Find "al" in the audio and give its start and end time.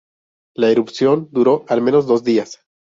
1.67-1.83